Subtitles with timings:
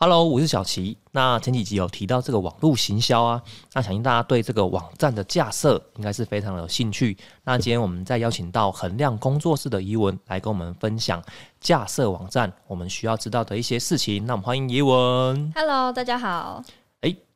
[0.00, 0.96] Hello，我是小齐。
[1.10, 3.42] 那前几集有提到这个网络行销啊，
[3.74, 7.16] 那相信大家对这个网站的架设应该是非常的有兴趣。
[7.42, 11.20] 那今天我们再邀请到衡量工作室的怡文来跟我们分享
[11.60, 14.24] 架设网站我们需要知道的一些事情。
[14.24, 15.52] 那我们欢迎怡文。
[15.56, 16.62] Hello，大家好。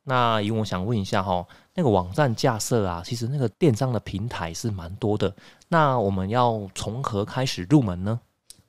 [0.03, 1.45] 诶，那怡文，我想问一下哈，
[1.75, 5.33] 那个网站架设啊，其实那个电商的平台是蛮多的。
[5.69, 8.19] 那我们要从何开始入门呢？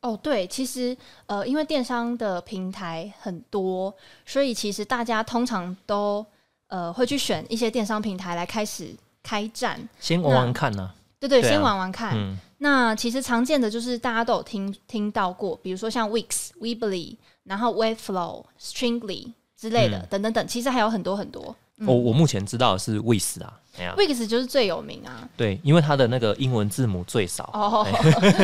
[0.00, 3.94] 哦，对，其实呃，因为电商的平台很多，
[4.26, 6.24] 所以其实大家通常都
[6.68, 9.88] 呃会去选一些电商平台来开始开战。
[9.98, 12.14] 先玩玩看呢、对对，对啊先玩玩看。
[12.14, 19.32] 嗯，那其实常见的就是大家都有听听到过，比如说像 Wix、Weebly，然后 Webflow、Stringly
[19.64, 21.54] 之类的，嗯等等等，其实还有很多很多。
[21.78, 23.52] 嗯我我目前知道的是 Wix 啊
[23.96, 25.28] ，，Wix 就是最有名啊。
[25.36, 27.84] 对，因为它的那个英文字母最少，哦，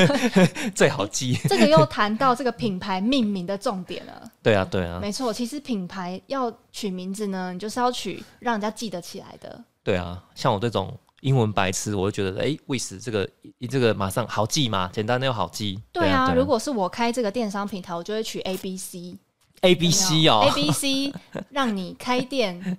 [0.74, 1.38] 最好记。
[1.48, 4.28] 这个又谈到这个品牌命名的重点了。
[4.42, 9.62] 对啊，对啊，没错，其实品牌要取名字呢，你就是要取让人家记得起来的。
[9.84, 13.28] 对啊，像我这种英文白痴，我就觉得，哎，Wix 这个
[13.70, 15.80] 这个马上好记嘛，简单的又好记。
[15.92, 19.16] 对啊，对如果是我开这个电商平台，我就会取 A B C
[19.62, 21.12] A B C 哦 A B C
[21.50, 22.78] 让你开店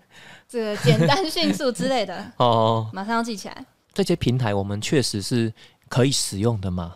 [0.50, 3.66] 这个简单迅速之类的， 哦，马上要记起来。
[3.94, 5.54] 这些平台我们确实是
[5.88, 6.96] 可以使用的嘛。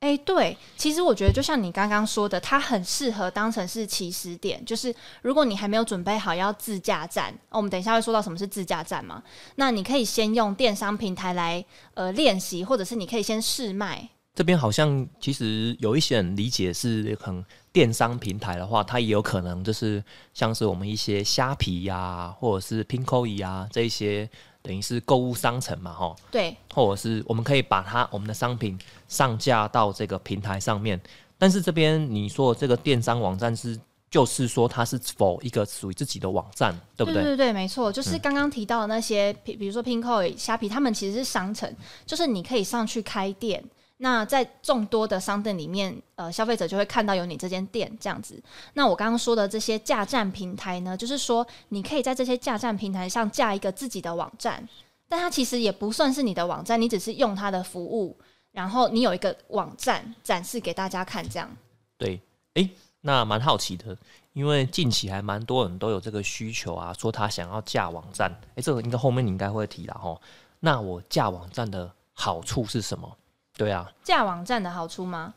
[0.00, 4.62] 哎、对，其实我觉得就像你刚刚说的，它很适合当成是起始点。
[4.64, 9.20] 就是如果你还没有准备好要自驾站，哦我们等一下会说到什么是自驾站嘛，
[9.56, 14.08] 那你可以先用电商平台来呃练习，或者是你可以先试卖。
[14.34, 17.42] 这边好像其实有一些人理解是可能
[17.76, 24.26] 电商平台的话，它也有可能就是像是我们一些虾皮呀、或者是 Pinko 呀这一些，
[24.62, 30.98] 等于是购物商城嘛，哈，对，或者是我们可以把它我们的商品上架到这个平台上面。
[31.36, 33.78] 但是这边你说的这个电商网站是，
[34.10, 37.22] 就是说它是否一个属于自己的网站，对不对？
[37.22, 41.70] 对对对没错，就是刚刚提到的那些，比、比如说 Pinko、虾皮，他们其实是商城，
[42.06, 43.62] 就是你可以上去开店。
[43.98, 48.42] 那在众多的商店里面，呃，消费者就会看到有你这间店这样子。
[48.74, 54.68] 那我刚刚说的这些架站平台呢，就是说你可以在这些架站平台上架一个自己的网站，
[55.08, 58.14] 但它其实也不算是你的网站，你只是用它的服务，
[58.52, 61.48] 然后你有一个网站展示给大家看，这样。
[61.96, 62.20] 对，
[62.54, 62.68] 诶，
[63.00, 63.96] 那蛮好奇的，
[64.34, 68.30] 因为近期还蛮多人都有这个需求啊，说他想要架网站。
[68.56, 70.20] 诶，这个应该后面你应该会提啦吼。
[70.60, 73.16] 那我架网站的好处是什么？
[73.56, 75.32] 对啊，架网站的好处吗？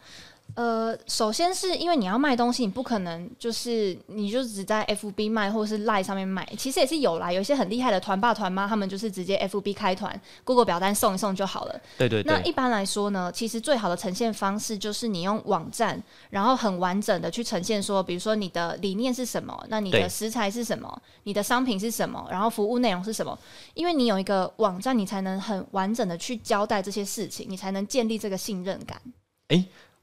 [0.56, 7.32] 呃，首先是因为你要卖东西，你不可能就是你就只在 FB 卖或是 Line 上面卖，其实也是有啦。
[7.32, 11.82] 有一些很厉害的团爸团妈，他们就是直接 FB 开团，Google 表单送一送就好了。
[11.98, 23.38] 对对对，那一般来说呢，其实最好的呈现方式就是你用网站，然后很完整的去呈现说，比如说你的理念是什么，那你的食材是什么，你的商品是什么，然后服务内容是什么。
[23.76, 29.00] 因为你有一个网站，你才能很完整的去交代这些事情，你才能建立这个信任感。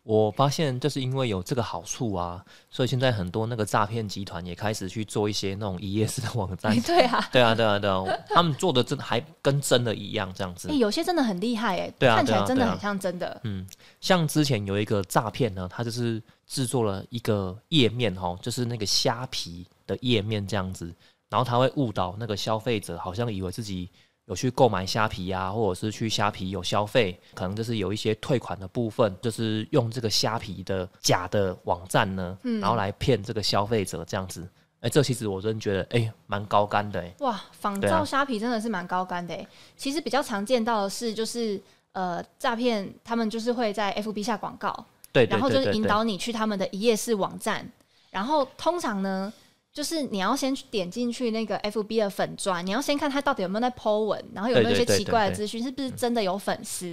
[0.07, 6.81] 我发现就是因为有这个好处啊，所以现在很多那个诈骗集团也开始去做一些那种一页式的网站哎，。
[6.81, 10.77] 对啊，对啊，对啊，对啊，他们做的真的还跟真的一样这样子哎、。
[10.77, 13.41] 有些真的很厉害哎、对啊看起来真的很像真的。
[13.43, 13.67] 嗯，
[14.01, 20.87] 像之前有一个诈骗呢，他就是制作了一个页面哦，就是那个虾皮的页面这样子，
[21.29, 23.91] 然后他会误导那个消费者，好像以为自己
[24.27, 34.47] 有去购买虾皮啊，或者是去虾皮有消费，可能就是有一些退款的部分，就是用这个虾皮的假的网站呢，嗯然后来骗这个消费者这样子。
[34.81, 37.15] 哎、这其实我真觉得哎，蛮、高干的哎。
[37.21, 41.61] 哇，仿造虾皮真的是蛮高干的哎、其实比较常见到的是，就是
[41.93, 44.73] 呃诈骗，他们就是会在 FB 下广告，
[45.13, 47.69] 对对然后就是引导你去他们的一页式网站，
[48.11, 49.33] 然后通常呢。
[49.77, 56.87] 就是你要先去点进去那个 FB 的粉砖，你要先看他到底有没有在 Po 文，然后有没有一些奇怪的资讯，是不是真的有粉丝？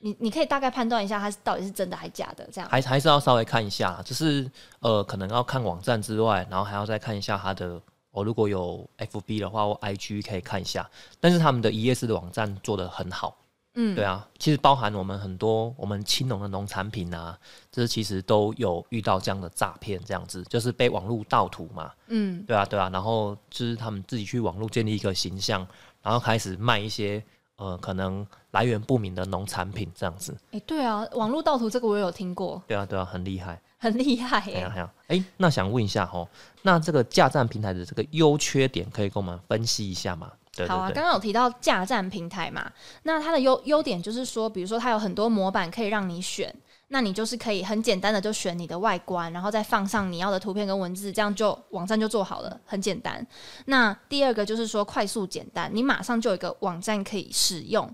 [0.00, 2.68] 你你可以大概判断一下，他是到底是真的还假的这样。
[2.68, 4.50] 还还是要稍微看一下，就是
[4.80, 7.80] 呃，可能要看网站之外，然后还要再看一下它的。
[8.10, 10.90] 哦，如果有 FB 的话或 IG 可以看一下，
[11.20, 13.36] 但是他们的一页式的网站做的很好，
[13.80, 17.38] 嗯，对啊，其实包含我们很多我们青农的农产品啊，
[17.70, 25.64] 就是其实都有遇到这样的诈骗，这样子就是被网络盗图嘛，嗯，对啊对啊，然后就是他们自己去网络建立一个形象，
[26.02, 27.22] 然后开始卖一些
[27.56, 33.60] 呃可能来源不明的农产品这样子，哎、对啊，网络盗图这个我有听过，对啊对啊，很厉害。
[33.80, 36.26] 很厉害耶、哎呀哎呀，哎，那想问一下哦，
[36.62, 40.32] 那这个架站平台的这个优缺点可以跟我们分析一下吗？
[40.58, 42.70] 对对好啊，刚刚有提到架站平台嘛，
[43.04, 46.52] 那它的优优点就是说，比如说它有很多模板可以让你选，
[46.88, 53.24] 那你就是可以很简单的就选你的外观，然后再放上你要的图片跟文字，这样就网站就做好了，很简单。
[53.66, 57.88] 那第二个就是说快速简单，你马上就有一个网站可以使用。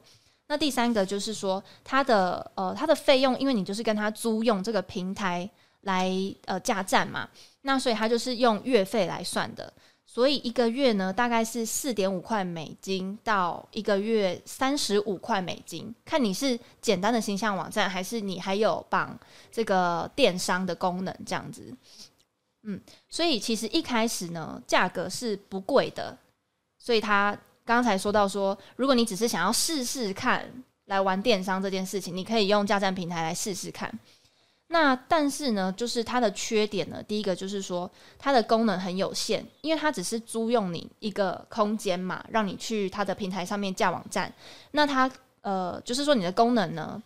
[0.47, 5.49] 那第三个就是说它的呃它的费用，因为你就是跟他租用这个平台
[5.83, 6.11] 来
[6.45, 7.29] 呃架站嘛，
[7.63, 9.73] 那所以它就是用月费来算的。
[10.15, 19.19] 所以一个月呢，大概是四点五块美金到一个月三十五块美金，看你是简单的形象网站，还是你还有绑
[19.51, 21.77] 这个电商的功能这样子。
[22.63, 26.17] 嗯，所以其实一开始呢，价格是不贵的。
[26.79, 30.49] 所以他刚才说到说，如果你只是想要试试看
[30.85, 33.93] 来玩电商这件事情，你可以用架站平台来试试看。
[34.75, 37.89] 那但是呢，就是它的缺点呢，第一个就是说
[38.19, 44.35] 它的功能很有限，因为它只是租用你一个空间嘛，让你去它的平台上面架网站。
[44.73, 45.09] 那它
[45.43, 47.01] 呃，就是说你的功能呢，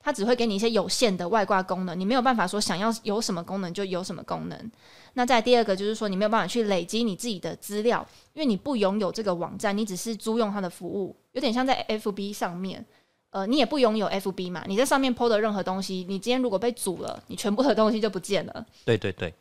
[0.00, 4.72] 它只会给你一些有限的外挂功能，你没有办法说想要有什么功能就有什么功能。
[5.14, 12.84] 那再第二个就是说，你没有办法去累积你自己的资料，因为你不拥有这个网站，你只是租用它的服务，有点像在 FB 上面。
[13.32, 14.62] 呃，你也不拥有 FB 嘛？
[14.66, 18.66] 你在上面 PO 的任何东西，你今天如果被阻了，你全部的东西就不见了。
[18.84, 19.32] 对对对。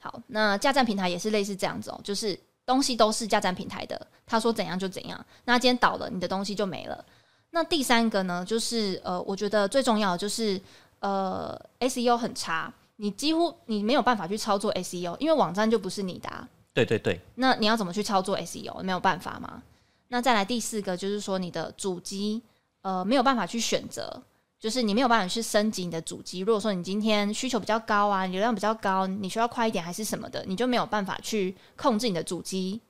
[0.00, 2.36] 好，那架站平台也是类似这样子哦，就是
[2.66, 5.24] 东西都是架站平台的，他说怎样就怎样。
[5.44, 7.04] 那今天倒了，你的东西就没了。
[7.50, 10.60] 那第三个呢，就是呃，我觉得最重要的就是
[10.98, 16.28] 呃，SEO 很差，你几乎你没有办法去操作 SEO，因为网站就不是你的。
[16.74, 17.20] 对对对。
[17.36, 18.82] 那你要怎么去操作 SEO？
[18.82, 19.62] 没有办法吗？
[20.08, 22.42] 那再来第四个就是说你的主机。
[22.82, 24.22] 呃，没有办法去选择，
[24.58, 26.40] 就是你没有办法去升级你的主机。
[26.40, 32.80] 如果说你今天需求比较高啊，流量比较高，你需要快一点还是什么的，你就没有办法去控制你的主机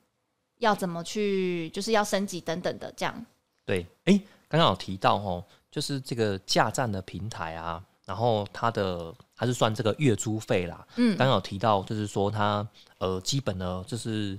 [0.59, 3.25] 要怎么去，就是要升级等等的这样。
[3.65, 10.85] 对，哎，刚刚有提到哦，就是这个架站的平台啊，然后它的它是算这个月租费啦。
[10.97, 12.67] 嗯，刚刚有提到就是说它
[12.99, 14.37] 呃基本呢就是。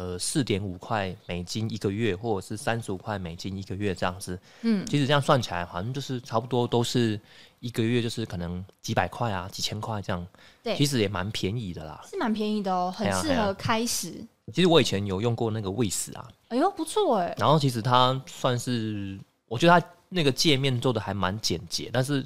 [0.00, 4.40] 呃，四点五块美金一个月，或者是三十五块美金一个月这样子。
[4.62, 7.20] 嗯，其实这样算起来，好像就是差不多都是
[7.58, 10.26] 一个月，就是可能几百块啊，几千块这样。
[10.62, 12.02] 对，其实也蛮便宜的啦。
[12.08, 14.26] 是蛮便宜的哦，很适合开始。
[14.54, 17.36] 其实我以前有用过那个 w i s 啊，哎呦不错哎。
[17.36, 22.24] 然后其实它算是，我觉得它那个界面做的还蛮简洁，但是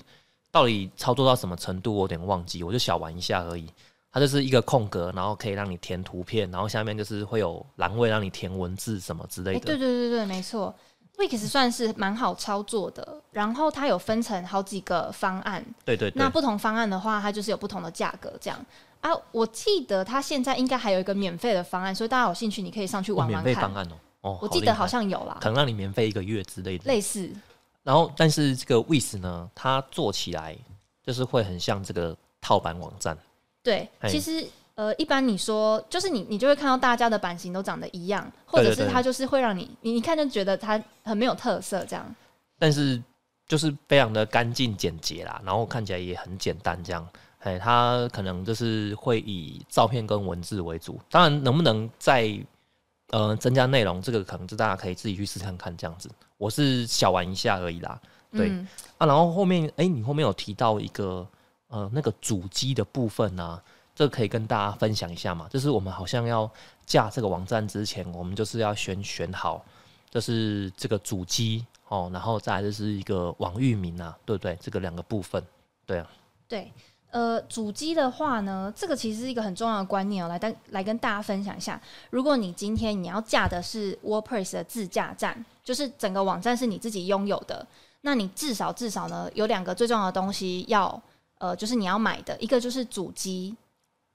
[0.53, 3.69] 到底操作到什么程度，我有点忘记，我就小玩一下而已。
[4.15, 9.59] 它就是一个空格，然后可以让你填图片，然后下面就是会有栏位让你填文字什么之类的。
[9.59, 10.73] 对对对对，没错
[11.19, 13.21] ，Wix 算是蛮好操作的。
[13.33, 16.13] 然后它有分成好几个方案，对对。
[16.15, 18.65] 那不同方案的话，它就是有不同的价格这样
[19.01, 19.11] 啊。
[19.33, 23.45] 我记得它现在应该还有一个免费的方案，所以大家有兴趣你可以上去玩玩看。
[23.45, 23.85] 免费方案
[24.21, 26.85] 哦，哦，我记得好像有啦，可能让你免费一个月之类的。
[26.85, 27.29] 类似。
[27.83, 30.57] 然后，但是这个 Wix 呢，它做起来
[31.05, 33.19] 就是会很像这个套版网站。
[33.65, 34.47] 对，其实。
[34.77, 42.05] 呃，一般你说就是你，你就会看到大家的版型都长得一样，或者是它就是会让你你一看就觉得它很没有特色这样。
[42.59, 43.01] 但是
[43.47, 47.09] 就是非常的干净简洁啦，然后看起来也很简单这样。
[47.39, 52.37] 哎，它可能就是会以照片跟文字为主，当然能不能再
[53.11, 56.11] 呃增加内容，这个可能就大家可以自己去试看看这样子。
[56.37, 57.97] 我是小玩一下而已啦。
[58.33, 58.51] 对
[58.99, 61.25] 啊，然后后面哎，你后面有提到一个
[61.75, 63.61] 呃那个主机的部分呢。
[63.97, 65.47] 这可以跟大家分享一下嘛？
[65.49, 66.51] 就是我们好像要
[66.85, 69.65] 架这个网站之前，我们就是要选选好，
[70.11, 74.59] 就是这个主机哦，然后再就是一个网域名啊，对不对？
[74.61, 75.41] 这个两个部分，
[75.87, 76.11] 对啊。
[76.49, 76.73] 对，
[77.13, 81.81] 呃，主机的话呢，这个其实是一个很重要的观念哦，来跟来跟大家分享一下。
[82.11, 87.65] 如果你今天你要架的是 WordPress 的自架站，就是整个网站是你自己拥有的，
[88.01, 91.01] 那你至少至少呢有两个最重要的东西要，
[91.45, 93.55] 呃，就是你要买的一个就是主机。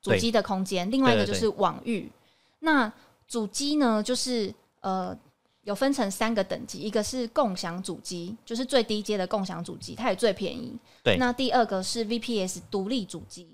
[0.02, 2.10] 主机的空间，另外一个就是网域。
[2.60, 2.92] 那
[3.28, 5.16] 主机呢，就是呃，
[5.64, 10.76] 有分成三个等级，一个是共享主机，就是最低阶的共享主机，它也最便宜。
[11.04, 11.18] 对。
[11.18, 13.48] 那第二个是 VPS 独立主机，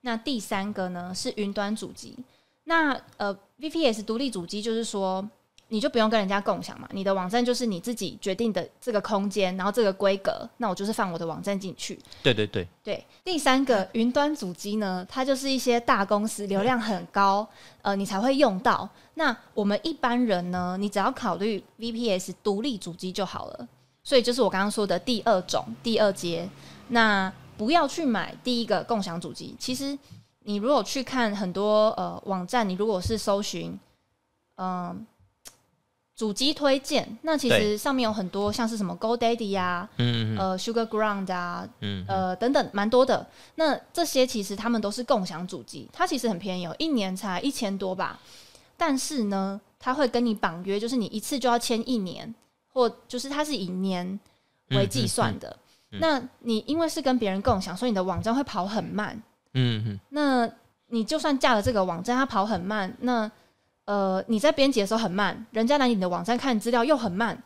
[0.00, 2.16] 那第三个呢是云端主机。
[2.64, 5.28] 那呃，VPS 独立主机就是说。
[5.72, 11.96] 你就不用跟人家共享嘛，你的网站就是你自己决定的这个空间，然后这个规格，那我就是放我的网站进去。
[12.24, 13.06] 对对对对。
[13.22, 17.48] 第三个云端主机呢，它就是一些大公司流量很高，
[17.82, 18.88] 呃，你才会用到。
[19.14, 23.68] 那我们一般人呢，你只要考虑 VPS 独立主机就好了。
[24.02, 26.48] 所以就是我刚刚说的第二种、第二阶，
[26.88, 29.54] 那不要去买第一个共享主机。
[29.56, 29.96] 其实
[30.40, 33.78] 你如果去看很多呃网站，你如果是搜寻，
[34.56, 35.06] 嗯。
[36.20, 43.26] 主机推荐，那其对实上面有很多像是什么 GoDaddy 呀、嗯嗯呃 Sugar Ground 啊，嗯，呃等等，蛮多的。
[43.54, 48.20] 那这些其实他们都是共享主机，它其实很便宜哦，一年才一千多吧。
[48.76, 52.34] 但是呢，它会跟你绑约，就是你一次就要签一年，
[52.68, 54.20] 或就是它是以年
[54.72, 55.56] 为计算的。
[55.88, 59.22] 那你因为是跟别人共享，所以你的网站会跑很慢。
[59.54, 60.46] 嗯嗯那
[60.88, 63.30] 你就算架了这个网站，它跑很慢，那
[63.90, 67.36] 呃你在编辑的时候很慢，人家来你的网站看资料又很慢，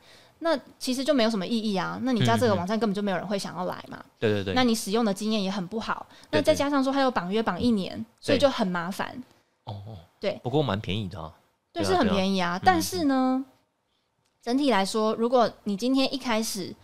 [0.40, 1.98] 那其实就没有什么意义啊。
[2.02, 4.04] 那你家这个网站根本就没有人会想要来嘛。
[4.18, 9.08] 对对对，那你使用的经验也很不好，对那再加上说它有绑约绑一年，所以就很麻烦。
[9.64, 10.38] 哦哦，对。
[10.42, 11.32] 不过蛮便宜的啊，
[11.72, 12.60] 对，是很便宜啊。
[12.62, 13.42] 但是呢，
[14.42, 16.74] 整体来说，如果你今天一开始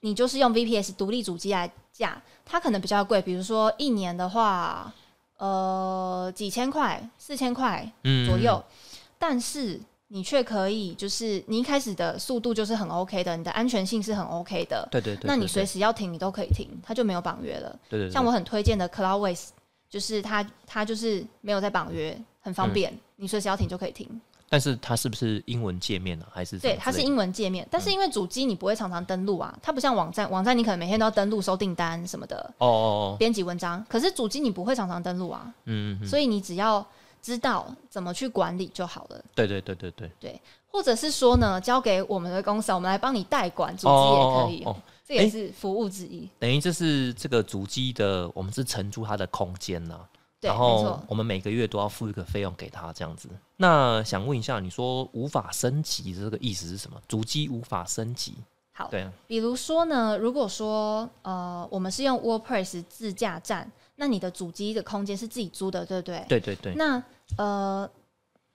[0.00, 4.92] 你就是用 VPS 独立主机来架，它可能比较贵，比如说一年的话，
[5.38, 8.24] 呃，几千块、四千块嗯。
[8.28, 8.62] 左右，
[9.18, 9.80] 但是。
[10.10, 17.78] 你却可以，就是你一开始的速度就是很 OK 的，你的安全性是很 OK 的，对对对，那你随时要停，你都可以停，它就没有绑约了。
[17.90, 19.48] 对对对，像我很推荐的 Cloudways，
[19.90, 24.08] 就是它它就是没有在绑约，很方便，嗯你随时要停就可以停。
[24.48, 26.24] 但是它是不是英文界面呢？
[26.32, 36.86] 还是对，它是英文界面，但是因为主机你不会常常登录啊，它不像网站，网站你可能每天都要登录收订单什么的，哦哦哦，编辑文章，可是主机你不会常常登录啊，嗯嗯嗯，所以你只要
[37.22, 39.24] 知道怎么去管理就好了。
[39.34, 46.28] 对对对对对对，或者是说呢，交给我们的公司，我们来帮你代管主机也可以，哦哦哦这也是服务之一。
[46.38, 49.98] 等于这是这个主机的，我们是承租它的空间呐、
[50.40, 51.04] 对，然后没错。
[51.08, 53.28] 我们每个月都要付一个费用给他，这样子。
[53.56, 57.00] 那想问一下，你说无法升级的这个意思是什么？
[57.08, 58.34] 主机无法升级？
[58.72, 63.68] 好，对啊，比如说呢，如果说呃，我们是用 WordPress 自驾站，
[64.00, 66.24] 那你的主机的空间是自己租的，对不对？
[66.28, 67.02] 对对对，那
[67.36, 67.90] 呃，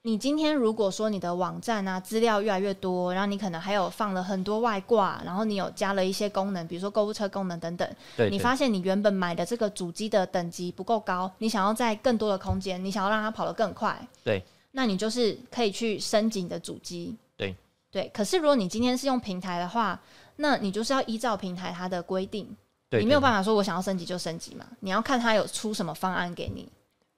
[0.04, 7.86] 你今天如果说你的网站啊资料越来越多，然后你可能还有放了很多外挂，然后你有加了一些功能，比如说购物车功能等等，
[8.16, 17.54] 对对你发现你原本买的这个主机的等级不够高，你想要在更多的空间，你想要让它跑得更快，对，那你就是可以去升级你的主机，对
[17.92, 18.10] 对。
[18.14, 20.00] 可是如果你今天是用平台的话，
[20.38, 22.56] 那你就是要依照平台它的规定，
[22.94, 26.72] 对，你没有法办法说我想要升级就升级嘛，你要看它有出什么方案给你，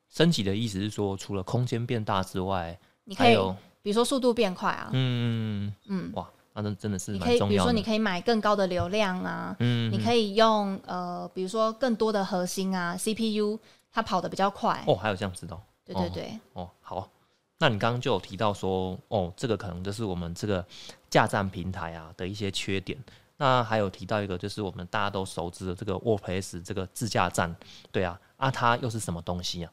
[0.10, 7.50] 升级的意思是说，除了空间变大之外，你可以有比如说速度变快啊，嗯嗯，哇，那真真的是你可以蛮重要的。
[7.50, 13.60] 比如说你可以买更高的流量啊，嗯，你可以用呃比如说更多的核心啊 CPU，
[13.92, 15.62] 它跑得比较快，哦，还有这样子的哦。
[15.86, 17.10] 对对对，哦，好。
[17.58, 20.66] 那你刚刚就有提到说，哦，这个可能就是我们这个
[21.10, 22.98] 架站平台啊的一些缺点。
[23.38, 27.56] 那还有提到一个，就是我们大家都熟知的这个 WordPress 这个自驾站，
[27.92, 29.72] 对啊，啊，它又是什么东西啊？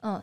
[0.00, 0.22] 嗯。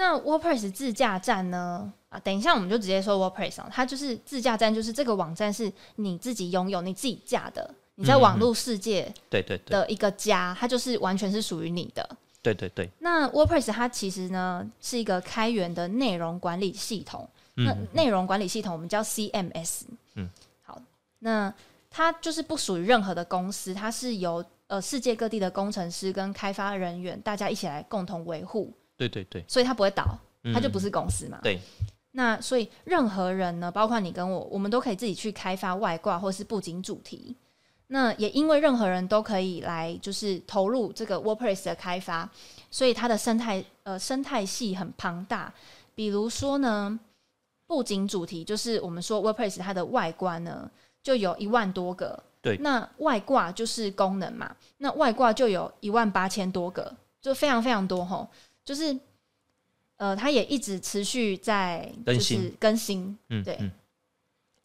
[0.00, 1.92] 那 WordPress 自驾站呢？
[2.08, 12.08] 啊，等一下我们就直接说 WordPress 啊，它就是自驾站，就是这个网站是你自己拥有、你自己架的，你在网络世界对对对的一个家，它就是完全是属于你的。
[12.40, 19.80] 对对对，那 WordPress 它其实呢是一个开源的内容管理系统，那嗯，内容管理系统我们叫 CMS。
[20.14, 20.47] 嗯，好，
[21.20, 21.52] 那
[21.90, 30.04] 它就是不属于任何的公司，它是由呃世界各地的工程师跟开发人员大家一起来共同维护，对对对，所以它不会倒，
[30.52, 31.38] 它就不是是公司嘛。
[31.42, 31.60] 对。
[32.12, 37.36] 那所以任何人呢，包括你跟我，我们都可以自己去开发外挂或是布景主题。
[37.88, 42.28] 那也因为任何人都可以来，就是投入这个 WordPress 的开发，
[42.70, 45.52] 所以它的生态呃生态系很庞大。
[45.94, 46.98] 比如说呢，
[47.66, 50.68] 布景主题就是我们说 WordPress 它的外观呢，
[51.08, 52.22] 就有一万多个。
[52.42, 58.28] 对那外挂就是功能嘛，那外挂就有一万八千多个，就非常非常多吼。
[58.62, 58.94] 就是
[59.96, 63.72] 呃，它也一直持续在就是更新更新，嗯，对嗯。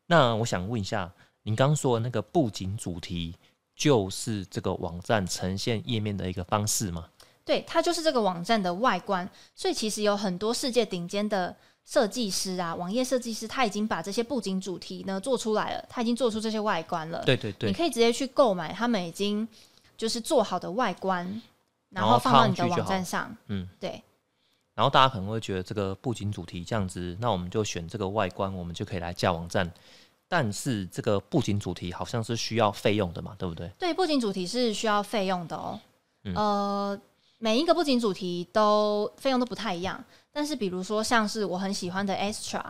[0.07, 1.09] 那我想问一下，
[1.43, 3.33] 您刚说的那个布景主题，
[3.73, 7.07] 就是这个网站呈现页面的一个方式吗？
[7.45, 17.23] 对，它就是这个网站的外观，所以其实有很多世界顶尖的设计师啊，网页设计师，他已经把这些布景主题呢做出来了，他已经做出这些外观了。
[17.25, 19.47] 对对对你，可以直接去购买他们已经
[19.97, 21.25] 就是做好的外观，
[21.89, 23.35] 然然后后放到你的网站上。
[23.47, 24.01] 嗯，对
[24.73, 29.71] 然后大家可能会觉得这个布景主题这样子，那我们就选这个外观，我们就可以来架网站。
[30.27, 33.69] 但是这个布景主题好像是需要费用的嘛，对不对？
[33.77, 35.79] 对，布景主题是需要费用的哦。
[36.23, 37.01] 嗯呃，
[37.37, 42.63] 每一个布景主题都费用都不太一样，但是比如说像是我很喜欢的 Extra，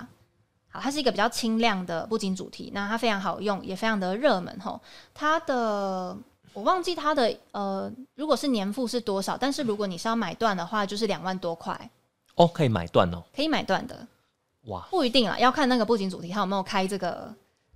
[0.69, 4.79] 好，它是一个比较轻量的布景主题，那它非常好用，也非常的热门吼。
[5.13, 6.15] 它的
[6.53, 11.89] 我忘记它的呃，如果是年付是多少，但是如果你是要买断的话，就是两万多块，
[12.35, 13.23] 哦，可以买断哦。
[13.35, 14.05] 可以买断的。
[14.65, 17.33] 哇，不一定啦，要看那个布景主题它有没有开这个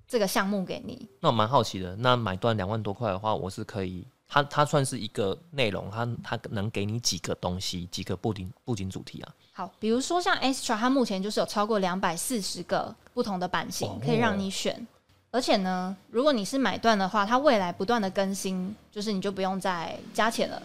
[0.07, 1.07] 这个项目给你。
[1.19, 9.33] 那我蛮好奇的，那买断两万多块的话，我是可以，它它算是一个内容，它它能给你几个东西，几个布景布景主题啊？
[9.53, 14.85] 好，比如说像 Extra，它目前就是有超过两百四十个不同的版型哦可以让你选，
[15.31, 20.61] 而且呢，如果你是买断的话，它未来不断的更新，就是你就不用再加钱了。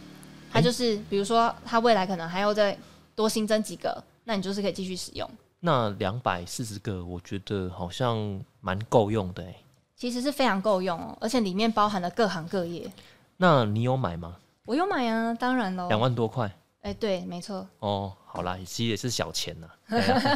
[0.53, 2.77] 它就是比如说，它未来可能还要再
[3.15, 5.31] 多新增几个，那你就是可以继续使用。
[5.61, 9.55] 那两百四十个，我觉得好像蛮够用的哎。
[9.97, 12.91] 其实是非常够用哦，而且里面包含了各行各业。
[13.43, 14.37] 那你有买吗？
[14.67, 15.89] 我有买啊，当然喽。
[15.89, 16.49] 两万多块
[16.83, 17.69] 哎、对，没错。
[17.81, 19.69] 哦，好啦，其实也是小钱呐、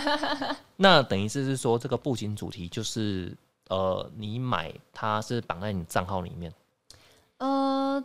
[0.74, 3.32] 那等于是是说，这个布景主题就是
[3.68, 6.52] 呃，你买它是绑在你账号里面，
[7.38, 8.02] 呃，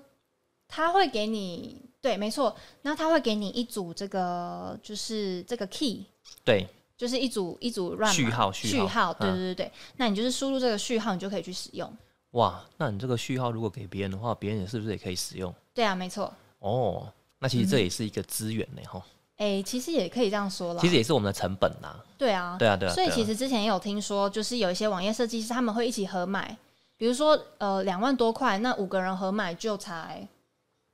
[0.67, 2.55] 他会给你，对，没错。
[2.83, 6.05] 那他会给你一组这个，就是这个 key，
[6.45, 9.71] 对，就是一组一组乱码序号序号对嗯对对对。
[9.97, 11.91] 那你就是输入这个序号，你就可以去使用。
[12.31, 15.53] 哇，那你这个序号如果给别人的话，别人也是不是也可以使用？
[15.73, 16.33] 对啊，没错。
[16.59, 19.03] 哦，那其实这也是一个资源呢，哈、
[19.37, 20.79] 哎、其实也可以这样说了。
[20.79, 21.99] 其实也是我们的成本呐。
[22.17, 22.93] 对啊，对啊，对啊。
[22.93, 26.57] 所以其实之前也有听说，就是有一些网页设计师他们会一起合买，
[26.95, 30.25] 比如说呃两万多块，那五个人合买就才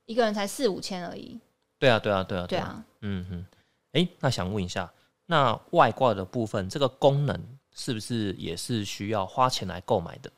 [0.06, 1.38] 一个人才四五千而已。
[1.78, 2.58] 对啊，对啊，对啊，对。
[2.58, 3.46] 啊，嗯哼，
[3.92, 4.92] 哎、那想问一下，
[5.26, 7.40] 那外挂的部分，这个功能
[7.72, 10.28] 是不是也是需要花钱来购买的？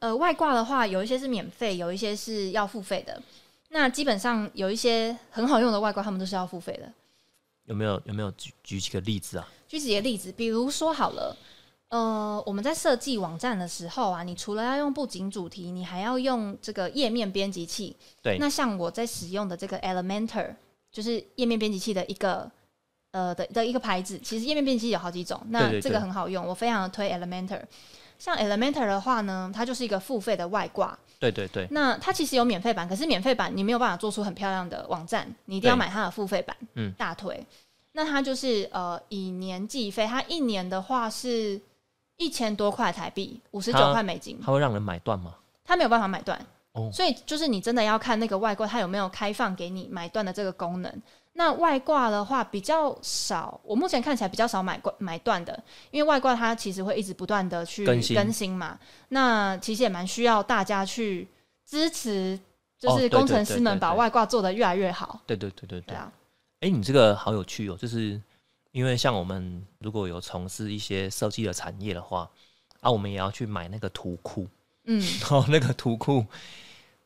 [0.00, 3.20] 呃，外挂的话，有一些是免费，有一些是要付费的。
[3.70, 6.92] 那基本上有一些很好用的外挂，他们都是要付费的。
[7.64, 9.48] 有没有有没有举举几个例子啊？
[9.66, 11.36] 举几个例子，比如说好了，
[11.88, 17.94] 呃，我们在设计网站的时候啊，你除了要用布景主题，你还要用这个页面编辑器。
[18.22, 20.54] 对那像我在使用的这个 Elementor，
[20.90, 22.50] 就是页面编辑器的一个
[23.10, 24.18] 呃的的一个牌子。
[24.20, 27.62] 其实页面编辑器有好几种，那这个很好用，我非常的推 Elementor。
[28.18, 30.98] 像 Elementor 的话呢，它就是一个付费的外挂。
[31.20, 36.56] 对对对，那它其实有免费版，可是免费版你没有办法做出很漂亮的网站，你一定要买它的付费版。
[36.74, 37.44] 嗯，大腿。
[37.92, 41.60] 那它就是呃以年计费，它一年的话是
[42.16, 45.34] 一千多块台币，五十九块美金，它会让人买断吗？
[45.64, 46.38] 它没有办法买断。
[46.72, 51.02] 哦所以就是你真的要看那个外挂，它有没有开放给你买断的这个功能。
[51.38, 55.56] 那外挂的话比较少，我目前看起来比较少买挂买断的，
[55.92, 58.76] 因为外挂它其实会一直不断的去更新嘛。
[59.10, 61.28] 那其实也蛮需要大家去
[61.64, 62.36] 支持，
[62.76, 65.20] 就是工程师们把外挂做得越来越好。
[65.26, 65.94] 对对对对对。
[65.94, 66.12] 对啊，
[66.58, 68.20] 哎、你这个好有趣哦，就是
[68.72, 72.28] 因为像我们如果有从事一些设计的产业的话，
[72.80, 74.44] 啊，我们也要去买那个图库，
[74.86, 76.26] 嗯，然 后那个图库，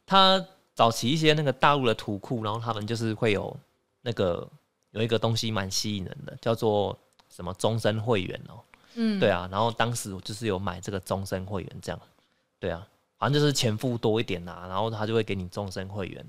[0.07, 0.43] 它
[0.75, 3.55] 早期一些那个大陆的图库，然后他们就是会有
[4.03, 4.47] 那个
[4.91, 6.97] 有一个东西蛮吸引人的，叫做
[7.31, 8.61] 什么终身会员哦、
[8.95, 12.01] 嗯，对啊，然后当时我就是有买这个终身会员，这样，
[12.61, 12.87] 对啊，
[13.17, 16.25] 好像就是钱付多一点啊，然后他就会给你终身会员。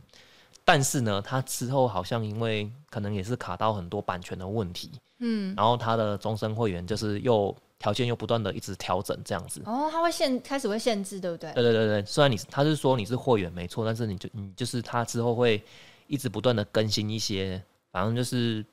[0.65, 9.61] 但是呢，他之后好像因为可能也是卡到很多版权的问题，嗯，然后他的终身会员就是又条件又不断的一直调整这样子。
[9.65, 11.51] 哦，他会限开始会限制，对不对？
[11.51, 15.61] 对对对对，虽然你他是说你是会员没错，但是你就你就是他之后会
[16.07, 18.65] 一直不断的更新一些，反正就是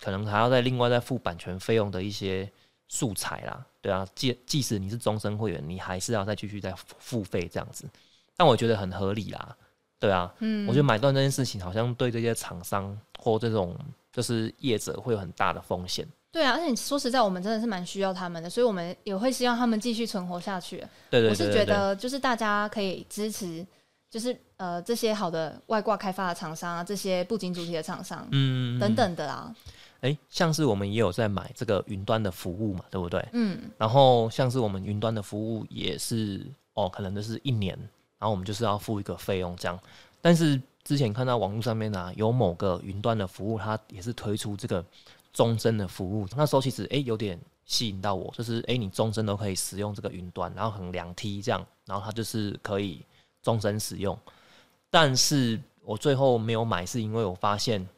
[0.00, 2.50] 可能还要再另外再付版权费用的一些
[2.88, 7.88] 素材啦，对啊，即即使你是终身会员，你还是要再继续再付付费这样子，
[8.36, 9.56] 但我觉得很合理啦，
[9.98, 13.76] 对啊，嗯，我觉得买断这件事情好像对这些厂商或这种
[14.12, 20.78] 就是业者会有很大的风险，对啊，而且说实在，我们真的是蛮需要他们的，所以我们也会希望他们继续存活下去。
[21.10, 23.64] 对对我是觉对对对，得就是大家可以支持，
[24.10, 29.54] 就是呃这些好的外挂开发的厂商啊，这些布景主题的厂商、嗯等，等的啦。
[30.02, 33.26] 哎、像是我们也有在买这个云端的服务嘛，对不对？
[33.32, 37.74] 嗯，然后像是我们云端的服务也是哦，可能就是一年，
[38.18, 39.78] 然后我们就是要付一个费用这样。
[40.20, 44.84] 但是之前看到网络上面啊，有某个云端的服务，它也是推出这个
[45.32, 46.28] 终身的服务。
[46.36, 53.02] 那时候其实哎有点吸引到我，就是哎你终身都可以使用这个云端，然后很两梯这样，然后它就是可以
[53.42, 54.18] 终身使用。
[54.90, 57.88] 但是我最后没有买，是因为我发现。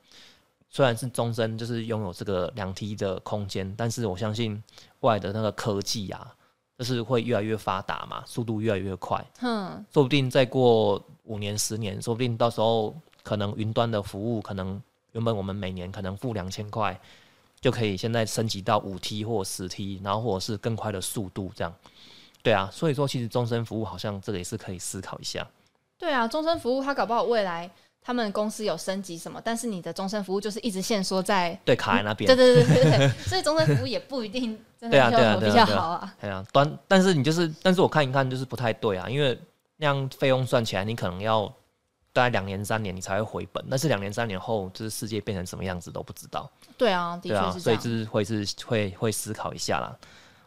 [0.75, 4.65] 虽然是终身，就是拥有这个两 T 的空间，但是我相信
[5.01, 6.35] 未来的那个科技啊，
[6.79, 16.99] 就是会越来越发达嘛，速度越来越快，哼，说不定再过五年、十年，说不定到时候可能云端的服务，可能原本我们每年可能付两千块，
[17.61, 21.75] 就可以现在升级到五 T 或十 T，然后或者是更快的速度这样。
[22.43, 25.47] 对啊，所以说其实终身服务好像这个也是可以思考一下。
[26.03, 27.71] 对啊，终身服务它搞不好未来
[28.03, 32.27] 他们公司有升级什么，但是你的终身服务就是一直限缩在，对，卡在那边。
[32.27, 36.15] 对对对对对，所以终身服务也不一定 真的比较好啊对啊好啊。
[36.21, 39.39] 哎呀，端，但是你就是，但是我看一看就是不太对啊，因为
[39.77, 41.47] 那样费用算起来，你可能要
[42.13, 46.51] 大概两年三年你才会回本，但是两年三年后，就是世界变成什么样子都不知道。
[46.77, 47.61] 对啊，的确是这样。
[47.61, 49.97] 所以就是会是会会思考一下啦。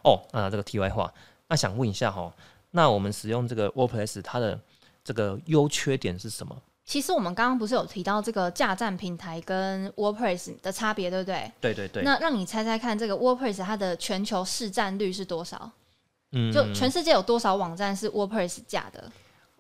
[0.04, 1.10] 哦，那这个题外话，
[1.48, 2.30] 那想问一下哈，
[2.72, 4.60] 那我们使用这个 WordPress 它的
[5.06, 6.54] 这个优缺点是什么？
[6.84, 11.52] 其实我们刚刚不是有提到这个架站平台跟 WordPress 的差别，对不对？
[11.62, 15.72] 对对对，那让你猜猜看，这个 WordPress 它的全球市占率是多少？
[16.32, 19.12] 嗯就全世界有多少网站是 WordPress 架的？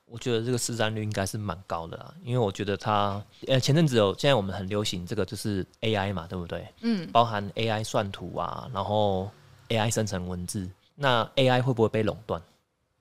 [0.06, 6.68] 我觉得这个市占率应该是蛮高的啦，因为我觉得它呃前阵子有现在我们很流行这个就是 AI 嘛，对不对？
[6.82, 9.32] 嗯，包含 AI 算图啊，然后
[9.70, 12.40] AI 生成文字，那 AI 会不会被垄断？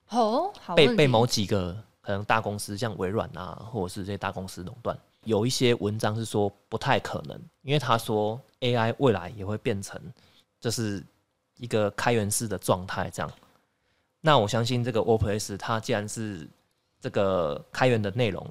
[0.08, 4.96] 哦，好被被某几个可能大公司，像微软啊，或者是这些大公司垄断。
[5.24, 9.98] 有一些文章是说不太可能，因为他说 AI 未来也会变成
[10.60, 11.02] 就是
[11.56, 13.32] 一个开源式的状态这样。
[14.20, 16.46] 那我相信这个 WordPress 它既然是
[17.00, 18.46] 这个开源的内容，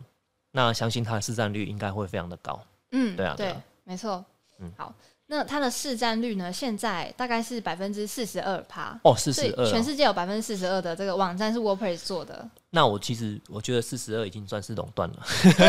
[0.50, 2.60] 那相信它的市占率应该会非常的高。
[2.90, 4.26] 嗯，对啊对啊没错。
[4.58, 4.94] 嗯好，
[5.28, 6.52] 那它的市占率呢？
[6.52, 8.98] 现在大概是百分之四十二趴。
[9.04, 15.16] 哦，四十二，全世界有百分之四十二的这个网站是 WordPress 做的，那我其实我觉得四十二已经算是垄断了。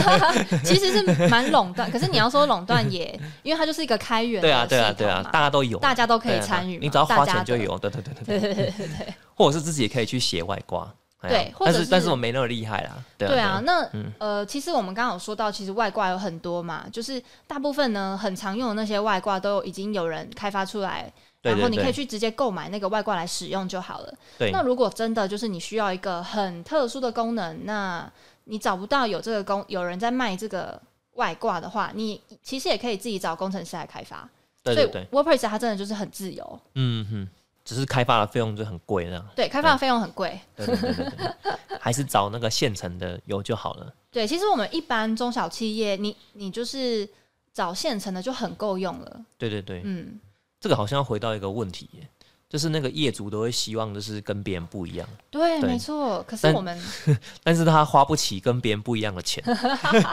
[0.64, 1.90] 其实是蛮垄断。
[1.90, 7.24] 可是你要说垄断也，因为它就是一个开源的对啊，对啊，对啊，大家都有，大家都可以参与嘛，你只要花。
[7.24, 7.78] 钱就有。
[7.78, 8.14] 对对对。
[8.24, 10.92] 对对对对对或者是自己也可以去写外挂。
[11.28, 12.92] 对或者是但是但是我没那么厉害啦。
[13.16, 24.14] 对对啊，，那、嗯呃，其实我们刚刚有说到，其实外挂有很多嘛，就是大部分呢很常用的那些外挂都已经有人开发出来，然后你可以去直接购买那个外挂来使用就好了。
[24.38, 28.10] 对那如果真的就是你需要一个很特殊的功能，那
[28.44, 30.80] 你找不到有这个功有人在卖这个
[31.14, 34.28] 外挂的话，你其实也可以自己找工程师来开发。
[34.62, 37.28] 对对对，WordPress 它真的就是很自由，嗯哼，
[37.64, 39.24] 只是开发的费用就很贵呢。
[39.34, 40.38] 对，开发的费用很贵。
[40.54, 43.92] 对对对对对， 还是找那个现成的油就好了。
[44.10, 47.08] 对，其实我们一般中小企业，你你就是
[47.52, 49.24] 找现成的就很够用了。
[49.38, 50.20] 对对对，嗯，
[50.60, 52.08] 这个好像要回到一个问题耶，
[52.54, 56.22] 就是那个业主都会希望就是跟别人不一样，对，对没错。
[56.22, 56.80] 可是我们，
[57.42, 59.42] 但是他花不起跟别人不一样的钱。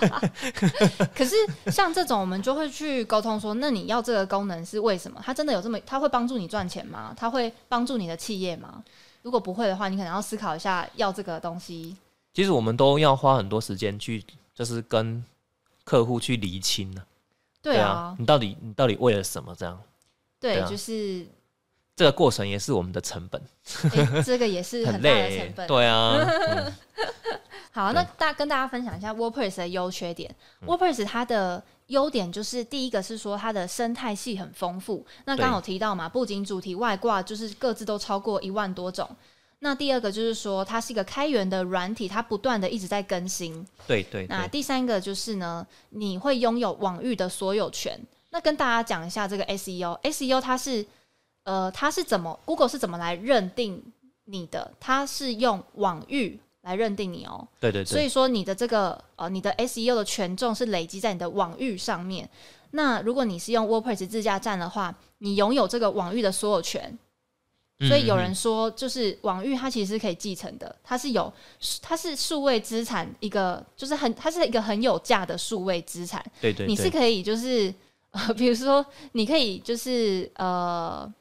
[1.15, 1.35] 可是
[1.71, 5.21] 像这种，我们就会去沟通说，那你要这个功能是为什么？
[5.23, 7.13] 他真的有这么，他会帮助你赚钱吗？
[7.15, 8.83] 他会帮助你的企业吗？
[9.21, 11.95] 如果不会的话，你可能要思考一下，要这个东西。
[12.33, 14.25] 其实我们都要花很多时间去，
[14.55, 15.23] 就是跟
[15.83, 17.03] 客户去厘清呢、
[17.61, 19.79] 对啊，你到底你到底为了什么这样？
[20.39, 21.23] 对，就是、
[22.01, 23.39] 这个过程也是我们的成本，
[23.91, 25.67] 诶这个也是 很大的累成本。
[25.67, 26.17] 对啊，
[26.49, 26.73] 嗯
[27.71, 30.33] 好，那大跟大家分享一下 WordPress 的优缺点。
[30.65, 39.07] WordPress 它的优点就是第一个是说它的生态系很丰富，那刚刚有提到嘛，不仅主题外挂就是各自都超过一万多种。
[39.59, 43.63] 那第二个就是说它是一个开源的软体，它不断的一直在更新。
[43.85, 47.95] 对对那，第三个就是呢，你会拥有网域的所有权。
[48.31, 50.83] 那跟大家讲一下这个 SEO，SEO 它是
[51.43, 53.83] 呃它是怎么 Google 是怎么来认定
[54.25, 54.71] 你的？
[54.79, 57.47] 它是用网域来认定你哦。
[57.59, 62.29] 对对对，所以说你的这个呃，你的 SEO 的权重是累积在你的网域上面。
[62.71, 66.97] 那如果你是用 WordPress 自驾站的话，你拥有这个网域的所有权。
[67.87, 71.33] 所以有人嗯说，就是网域它其实是可以继承的，它是有
[71.81, 76.23] 它是数位资产一个，就是很它是一个很有价的数位资产。
[76.39, 77.73] 对对，对你是可以就是
[78.11, 81.11] 呃，比如说你可以就是呃，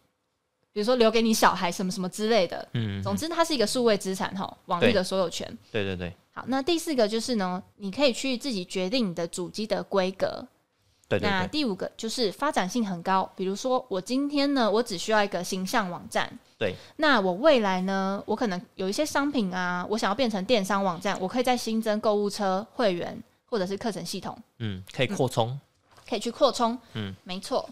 [0.73, 2.67] 比如说留给你小孩什么什么之类的。
[2.75, 5.47] 嗯，总之，它是一个数位资产哈，网域的所有权。
[5.73, 10.47] 对对对好，那第四个就是呢，你可以去自己决定你的主机的规格。
[11.09, 16.33] 对对对，那第五个就是发展性很高，比如说我今天呢，我只需要一个形象网站。
[16.57, 16.73] 对。
[16.99, 25.59] 那我未来呢，我可能有一些商品啊，我想要变成电商网站，我可以再新增购物车、会员或者是课程系统，嗯，可以扩充，
[26.09, 26.79] 可以去扩充。
[26.95, 27.69] 嗯，没错。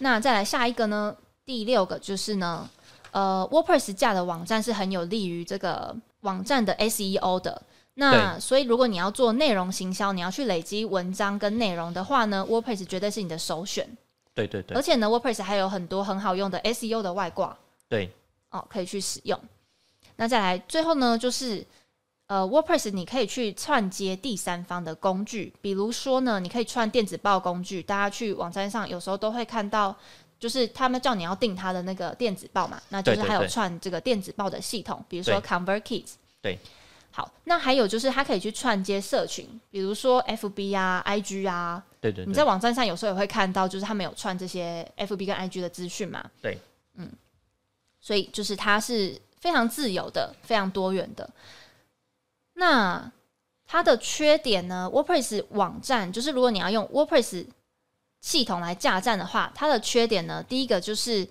[0.00, 1.16] 那再来下一个呢，
[1.48, 2.68] 第六个就是呢，
[3.10, 7.62] 呃，WordPress 架的网站是很有利于这个网站的 SEO 的。
[7.94, 13.88] 那所以，如果你要做内容行销，你要去累积文章跟内容的话呢，WordPress 绝对是你的首选。
[14.34, 17.56] 对对对而且呢，WordPress 还有很多很好用的 SEO 的外挂
[17.88, 18.12] 对，
[18.50, 19.40] 哦，可以去使用。
[20.16, 21.66] 那再来最后呢，就是
[22.26, 29.96] 呃，WordPress 你可以去串接第三方的工具，比如说呢，你可以串电子报工具，大家去网站上有时候都会看到。
[30.38, 36.04] 就是他们叫你要订他的那个电子报嘛，那就是还有串这个电子报的系统，比如说 ConvertKit。
[36.40, 36.58] 对。
[37.10, 46.30] 好，那还有就是它可以去串接社群，比如说 FB 啊、IG 啊，对对对，你在网站上有时候也会看到，就是他们有串这些 FB 跟 IG 的资讯嘛。
[46.40, 46.56] 对，
[46.94, 47.10] 嗯，
[48.00, 51.28] 所以就是它是非常自由的、非常多元的。
[52.52, 53.10] 那
[53.66, 57.46] 它的缺点呢？WordPress 网站就是如果你要用 WordPress
[58.20, 61.26] 系统来架站的话，它的缺点呢，第一个就是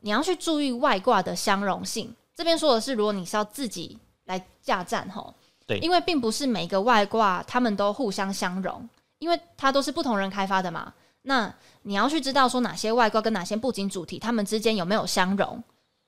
[0.00, 2.14] 你要去注意外挂的相容性。
[2.34, 5.34] 这边说的是，如果你是要自己来架站吼，
[5.66, 8.88] 对，因为并不是每个外挂他们都互相相容，
[9.18, 10.92] 因为它都是不同人开发的嘛。
[11.22, 15.62] 那你要去知道说哪些外挂跟哪些布景主题，它们之间有没有相容。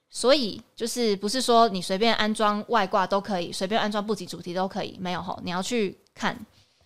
[0.08, 6.36] 所以就是不是说你随便安装外挂都可以，随便安装布景主题都可以，没有吼，你要去看。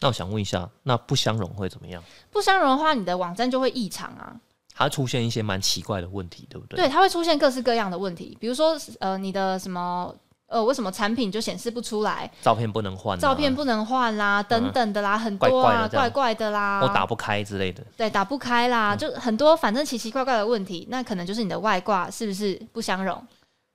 [0.05, 2.05] 那我想问一下，那不相容会怎么样？
[2.31, 4.37] 不相容的话，你的网站就会异常啊。
[4.75, 6.77] 它出现一些蛮奇怪的问题，对不对？
[6.77, 10.15] 对，它会出现各式各样的问题，比如说呃，你的什么
[10.47, 12.31] 呃，为什么产品就显示不出来？
[12.43, 17.83] 照片不能换，照片不能换啦，等等的啦，很多啊，怪怪的啦，或打不开之类的。
[17.97, 23.27] 对，打不开啦，就很多，反正奇奇怪怪的问题，那可能就是你的外挂是不是不相容，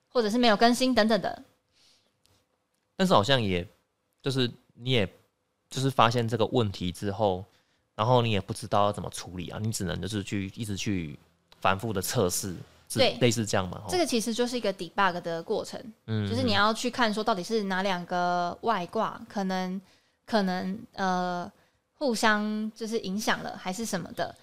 [0.10, 1.42] 或者是没有更新等等的。
[2.96, 3.68] 但是好像也
[4.22, 5.12] 就是你也
[5.70, 7.44] 就是发现这个问题之后。
[7.96, 11.20] 然后你也不知道要怎么处理啊，你只能就是去一直去
[11.60, 12.56] 反复的测试，
[12.88, 13.82] 是，类似这样嘛。
[13.90, 19.82] 这个其实就是一个 debug 的过程，嗯，就是你要去看说到底是哪两个外挂可能
[20.26, 21.52] 可能呃
[21.96, 24.34] 互相就是影响了还是什么的。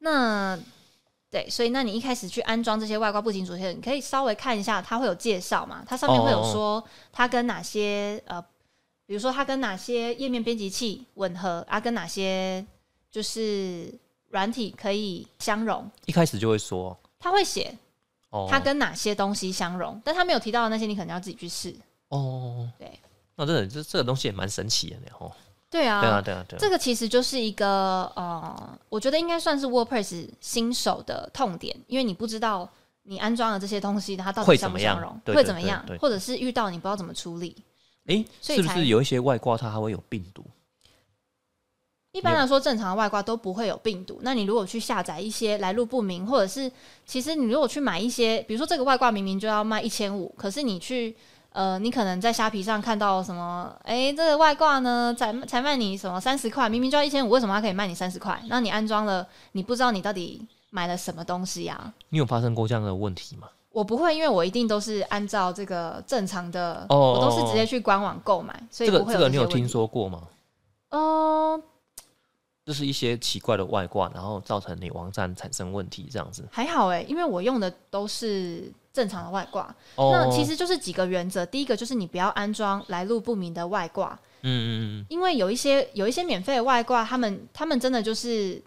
[0.00, 0.58] 那
[1.30, 5.84] 对，所以那你一开始去安装这些外挂布景主线，你可以稍微看一下，它会有介绍嘛？
[5.86, 8.44] 它上面会有说它跟哪些呃，
[9.10, 12.64] 比如说它跟哪些页面编辑器吻合啊，跟哪些。
[13.10, 13.92] 就是
[14.28, 17.76] 软体可以相容，一开始就会说他会写，
[18.28, 21.74] 哦，它跟哪些东西相容，但他没有提到的那些，你可能要自己去试。
[22.10, 22.88] 哦，对，
[23.34, 25.32] 那这这这个东西也蛮神奇的哦。
[25.68, 26.56] 对啊，对啊，对啊，对。
[26.60, 32.70] 这个其实就是一个呃，我觉得应该算是 WordPress 新手的痛点，因为你不知道
[33.02, 37.56] 你安装了这些东西，它到底相不相容，会怎么样，或者是遇到你不知道怎么处理。
[38.06, 40.44] 哎，是不是有一些外挂它还会有病毒？
[42.12, 44.18] 一般来说，正常的外挂都不会有病毒。
[44.22, 46.70] 那你如果去下载一些来路不明，或者是
[47.06, 51.16] 其实你如果去买一些，比如说这个外挂明明就要卖一千五，可是你去
[51.52, 58.42] 呃，你可能在虾皮上看到什么，哎，这个外挂呢才才卖你什么三十块，明明就要一千五，为什么它可以卖你三十块？
[58.48, 61.94] 那你安装了，你不知道你到底买了什么东西呀？
[62.08, 63.48] 你有发生过这样的问题吗？
[63.70, 70.22] 我不会，因为我一定都是按照这个正常的，我都是直接去官网购买，所以这个这个你有听说过吗？
[70.90, 71.62] 哦。
[72.66, 79.74] 就是一些奇怪的外挂，然后造成你网站产生问题，这样子还好哎，因为我用的都是正常的外挂。
[79.96, 84.16] 那其实就是几个原则，第一个就是你不要安装来路不明的外挂。
[84.42, 85.06] 嗯嗯嗯。
[85.08, 88.62] 因为有一些有一些免费的外挂，他们他们真的就是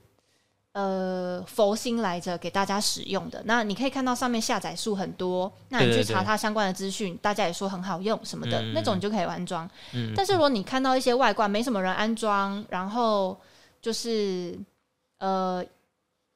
[0.73, 3.41] 呃佛心来着给大家使用的。
[3.45, 9.69] 那你可以看到上面下载数很多，那你去查它相关的资讯，大家也说很好用什么的，那种你就可以安装。
[9.93, 10.13] 嗯。
[10.15, 13.39] 但是如果你看到一些外挂没什么人安装，然后
[13.81, 14.59] 就是，
[15.19, 15.63] 呃，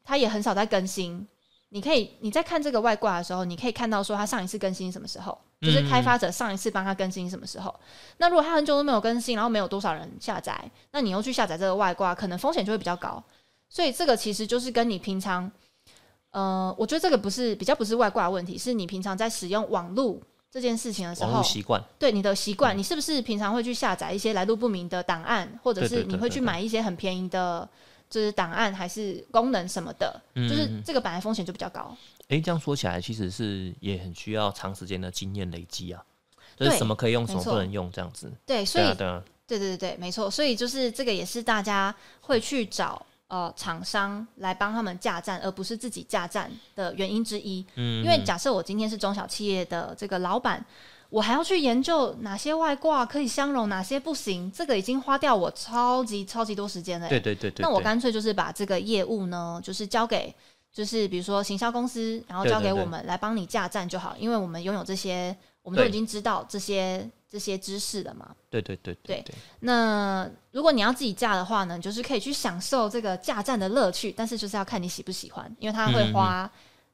[0.03, 1.27] 它也很少在更新。
[1.69, 7.75] 你可以你在看这个外挂的时候，你可以看到说它上一次更新什么时候，就是开发者上一次帮他更新什么时候。
[8.17, 10.57] 那如果它很久都没有更新，然后没有多少人下载，
[10.91, 13.21] 那你又去下载这个外挂，可能风险就会比较高。
[13.69, 15.51] 所以这个其实就是跟你平常，
[16.31, 20.19] 呃，我觉得这个不是比较不是外挂问题，是你平常在使用网络。
[20.49, 27.67] 这件事情的时候，习惯对你的习惯，你是不是平常会去下载一些来路不明的档案，或者是你会去买一些很便宜的，
[28.09, 30.19] 就是档案还是功能什么的？
[30.33, 31.95] 就是这个本来风险就比较高。
[32.29, 36.01] 哎，这样说起来，其实是也很需要长时间的经验累积啊。
[36.57, 38.31] 就是什么可以用，什么不能用，这样子。
[38.45, 40.31] 对，所以对对对对对，没错。
[40.31, 43.05] 所以就是这个也是大家会去找。
[43.29, 47.65] 呃，厂商来帮他们架站，而不是自己架站的原因之一。
[47.75, 50.65] 嗯，因为假设我今天是中小企业的这个老板，
[51.09, 57.09] 我还要去研究哪些外挂可以相容，哪些不行，这个已经花掉我超级超级多时间了。
[57.09, 57.61] 对对对对。
[57.61, 60.33] 那我干脆就是把这个业务呢，就是交给，
[60.71, 65.35] 就是比如说行销公司，然后交给我们来帮你架站就好，因为我们拥有这些，
[65.67, 67.09] 我们都已经知道这些。
[67.29, 69.21] 这些知识了嘛，对对对对。
[69.59, 76.49] 那如果你要自己架的话呢，就是可以去享受这个架站的乐趣，但是就是要看你喜不喜欢，因为它会花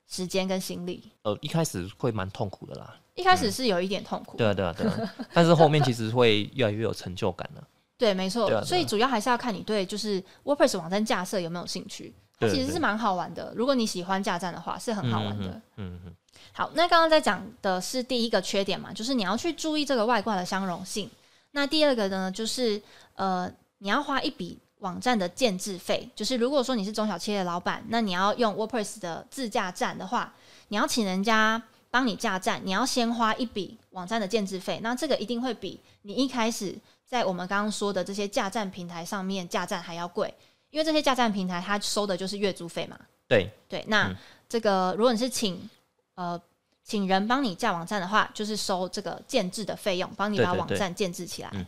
[0.07, 1.07] 时间跟心力。
[1.21, 4.36] 呃，一开始会蛮痛苦的啦，一开始是有一点痛苦。
[4.36, 7.63] 对啊对啊对啊，但是后面其实会越来越有成就感了。
[7.95, 8.49] 对，没错。
[8.63, 13.53] 所以主要还是要看你对就是 WordPress 网站架设有没有兴趣，它其实是蛮好玩的。
[13.55, 15.62] 如果你喜欢架站的话，是很好玩的。
[15.77, 16.15] 嗯嗯。
[16.55, 21.09] 好，那刚刚在讲的是第一个缺点嘛，就是你要去注意这个外挂的相容性。
[21.51, 22.79] 那第二个呢，就是
[23.15, 30.31] 呃，你要花一笔网站的建制费，就是如果说你是中小企业的老板，那你要用 WordPress 的自架站的话，
[30.67, 40.31] 你要请人家帮你架站，你要先花一笔网站的建制费，那这个一定会比你一开始在我们刚刚说的这些架站平台上面架站还要贵，
[40.69, 42.99] 因为这些架站平台它收的就是月租费嘛。
[43.27, 44.15] 对对，那、嗯
[44.47, 45.67] 这个如果你是请
[46.15, 46.41] 呃
[46.84, 51.49] 请人帮你架网站的话，就是收这个建制的费用，帮你把网站建制起来。
[51.54, 51.65] 嗯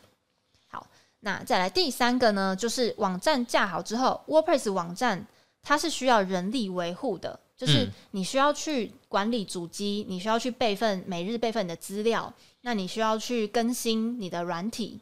[0.67, 0.85] 好，
[1.21, 5.25] 那再来第三个呢，就是网站架好之后，WordPress 网站
[5.61, 14.99] 它是需要人力维护的，就是嗯你需要去管理主机，你需要去备份每日备份你的资料，那你需要去更新你的软体，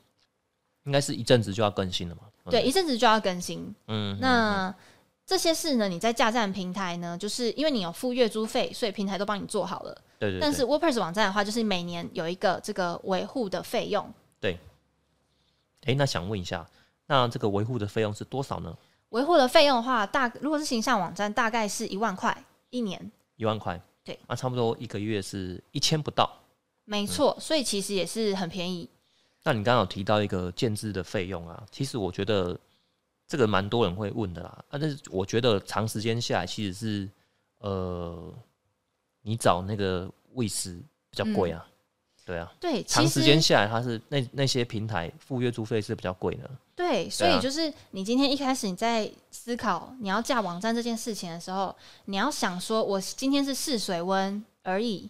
[0.86, 2.22] 应该是一阵子就要更新了嘛。
[2.52, 3.74] 对，一阵子就要更新。
[3.88, 4.76] 嗯，那
[5.34, 9.91] 这些事呢，你在架站平台呢，就是因为你有付月租费，所以平台都帮你做好了。
[10.19, 10.39] 对对对。
[10.39, 14.60] 但是 WordPress 网站的话，就是每年有一个这个维护的费用，对
[15.86, 16.63] 哎、那想问一下，
[17.08, 18.78] 那这个维护的费用是多少呢？
[19.10, 23.82] 维护的费用的话，大如果是形象网站，大概是一万块一年，一万块。
[24.04, 26.30] 对，那差不多一个月是一千不到。
[26.86, 28.88] 没错，所以其实也是很便宜。
[29.43, 32.56] 那你刚刚有提到一个建制的费用啊，其实我觉得
[33.34, 34.63] 这个蛮多人会问的啦。
[34.69, 37.10] 啊，但是我觉得长时间下来，其实是
[37.58, 38.32] 呃，
[39.24, 40.74] 你找那个卫士
[41.10, 41.65] 比较贵啊。
[42.24, 46.48] 对啊，对，长时间下来，它是那那些平台付月租费是比较贵的。
[46.76, 55.10] 对，所以就是你今天一开始你在思考你要架网站这件事情的时候，你要想说，我今天是试水温而已，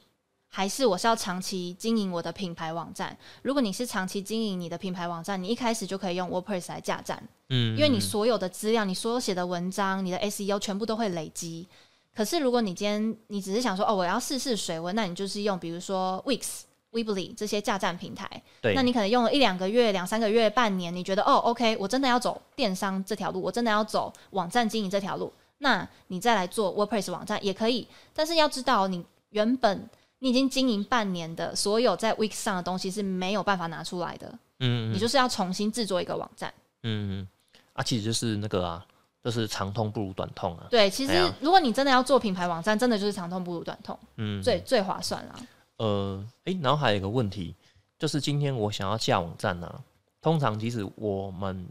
[0.56, 3.18] 还是我是要长期经营我的品牌网站？
[3.42, 11.68] 如果你是长期经营你的品牌网站，你一开始就可以用 WordPress 来架站，嗯，因为你嗯所有的资料、你所有写的文章、你的 SEO 全部都会累积。
[12.14, 16.62] 可是如果你今天你只是想说哦，我要试试水温，那你就是用比如说 Wix、
[16.92, 18.30] Weebly 这些架站平台，
[18.62, 27.88] 对，那你可能用了一两个月、两三个月、半年，你觉得哦，OK，我真的要走电商这条路，我真的要走网站经营这条路，那你再来做 WordPress 网站也可以。
[28.14, 29.90] 但是要知道，你原本
[30.24, 34.28] 你已经经营半年的所有在 Wix 上的东西是没有办法拿出来的，
[34.60, 36.52] 嗯，嗯你就是要重新制作一个网站。
[36.84, 37.28] 嗯嗯
[37.74, 38.86] 啊，其实就是那个啊，
[39.22, 40.66] 就是长痛不如短痛啊。
[40.70, 45.36] 对，其实如果你真的要做品牌网站，真的就是长痛不如短痛，嗯，最最划算啦。
[45.76, 47.54] 呃，诶，然后还有一个问题，
[48.00, 49.84] 就是今天我想要架网站呢、
[50.22, 51.68] 通常其实我们，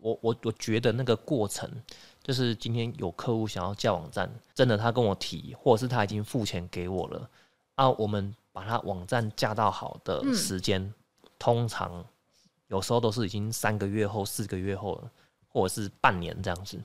[0.00, 1.70] 我我我觉得那个过程，
[2.22, 7.30] 就是今天有客户想要架网站，真的他跟我提，或者是他已经付钱给我了，
[7.74, 10.92] 啊，我们把它网站架到好的时间，
[11.38, 12.04] 通常
[12.68, 15.10] 有时候都是已经三个月后、四个月后了，
[15.48, 16.80] 或者是半年这样子，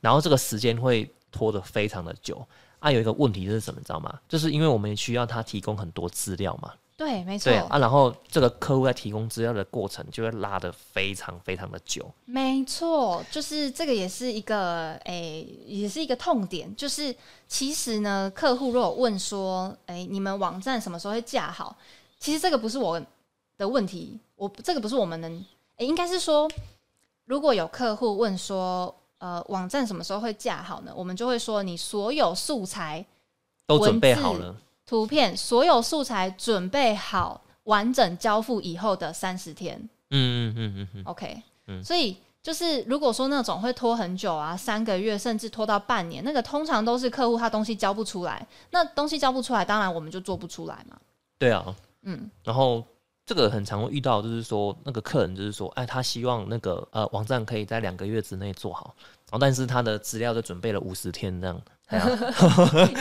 [0.00, 2.46] 然后这个时间会拖得非常的久。
[2.78, 4.20] 啊，有一个问题是什么，你知道吗？
[4.28, 16.74] 就是因为我们需要它提供很多资料嘛，对，没错对，啊，然后这个客户在提供资料的过程就会拉得非常非常的久，没错，就是这个也是一个诶、也是一个痛点。
[16.74, 17.14] 就是
[17.46, 21.76] 其实呢，客户如果问说，诶、你们网站什么时候会架好？
[22.18, 22.98] 其实这个不是我
[23.58, 25.44] 的问题，我这个不是我们能，
[25.76, 26.50] 诶、应该是说，
[27.26, 30.92] 如果有客户问说，呃，网站什么时候会架好呢？
[30.96, 33.04] 我们就会说，你所有素材、
[33.66, 34.56] 都准备好了，
[34.86, 39.76] 图片，所有素材准备好，完整交付以后的三十天。
[40.10, 50.96] 嗯嗯嗯嗯嗯，OK，嗯所以就是如果说那种会拖很久啊，三个月甚至拖到半年，那个通常都是客户他东西交不出来，那东西交不出来，当然我们就做不出来嘛。
[51.38, 52.84] 对啊，嗯，然后
[53.26, 58.94] 这个很常会遇到，就是说那个客人就是说，哎，他希望那个呃网站可以在两个月之内做好，
[59.30, 61.98] 然后但是他的资料就准备了五十天这样， 哎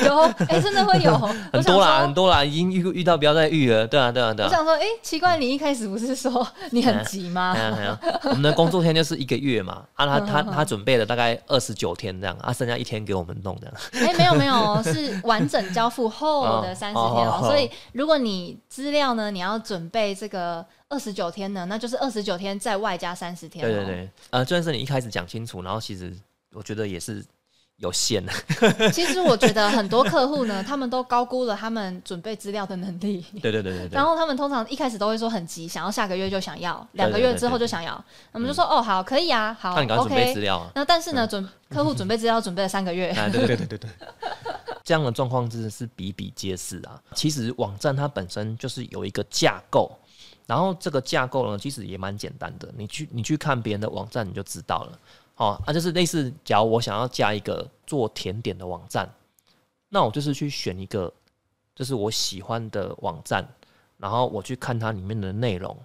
[0.05, 1.15] 有，哎、真的会有
[1.51, 2.29] 很多啦，很多。
[2.29, 4.47] 啦，已经遇遇到不要再遇了，对啊对啊对啊。
[4.49, 7.61] 我想说，哎、奇怪，你一开始不是说 你很急吗哎？
[7.63, 14.07] 呀哎呀，我们的工作天就是一个月嘛，啊，他他他准备了大概二十九天这样，啊，剩下一天给我们弄这样。
[14.07, 23.67] 哎、没有没有，是完整交付后的三十天哦、哦哦所以如果你资料呢，你要准备这个二十九天呢，那就是二十九天再外加三十天、哦。
[23.67, 26.13] 对对对，呃，就算是你一开始讲清楚，然后其实
[26.53, 27.25] 我觉得也是
[27.77, 28.31] 有限的。
[28.93, 33.25] 其实我觉得很多客户呢，他们都高估了他们准备资料的能力。
[33.41, 34.05] 对对对对对 然。
[34.05, 38.01] 后他们通常一开始都会说很急，想要下个月就想要，两个月之后就想要。
[38.31, 40.41] 我们就说哦好，可以啊，好那你赶快准备资，OK。
[40.41, 40.71] 料啊！
[40.75, 43.89] 那但是呢，准客户准备资料准备了三个月，啊，对对对对对，
[44.83, 47.01] 这样的状况真的是比比皆是啊。
[47.15, 49.91] 其实网站它本身就是有一个架构，
[50.47, 52.71] 然后这个架构呢，其实也蛮简单的。
[52.77, 54.99] 你去你去看别人的网站，你就知道了。
[55.37, 59.09] 哦，啊，就是类似，假如我想要加一个做甜点的网站，
[59.89, 61.11] 那我就是去选一个，
[61.75, 63.45] 就是我喜欢的网站，
[63.97, 65.77] 然后我去看它里面的内容，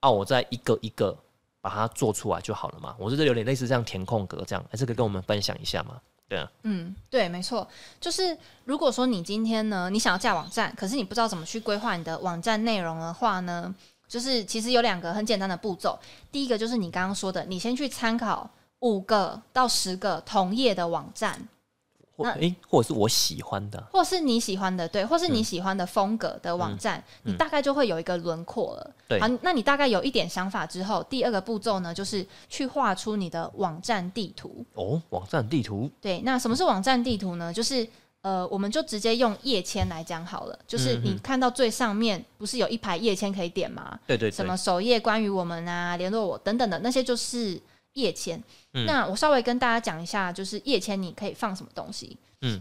[0.00, 1.16] 啊，我再一个一个
[1.60, 2.94] 把它做出来就好了嘛。
[2.98, 6.00] 我觉得有点类似这样填空格这样，哎，这个跟我们分享一下嘛。
[6.28, 7.66] 对啊，嗯，对，没错，
[8.00, 13.72] 就是如果说你今天呢，你想要架网站，可是你不知道怎么去规划你的网站内容的话呢，
[14.08, 15.98] 就是其实有两个很简单的步骤。
[16.32, 18.50] 第一个就是你刚刚说的，你先去参考
[18.80, 21.46] 五个到十个同业的网站。
[22.16, 28.90] 或诶，或者是我喜欢的，或是你喜欢的，对，或是你喜欢的风格的网站，你大概就会有一个轮廓了。
[29.06, 34.64] 对，好，那你大概有一点想法之后，第二个步骤呢，就是去画出你的网站地图。
[34.74, 35.90] 哦，网站地图。
[36.00, 37.52] 对，那什么是网站地图呢？
[37.52, 37.86] 就是
[38.22, 40.58] 呃，我们就直接用页签来讲好了。
[40.66, 43.98] 就是你看到最上面不是有一排页签可以点吗？
[44.06, 44.30] 对对。
[44.30, 47.60] 什么首页关于我们啊，联络我等等的那些就是。
[47.96, 48.40] 页签，
[48.72, 52.16] 那我稍微跟大家讲一下，就是页签你可以放什么东西。
[52.42, 52.60] 嗯，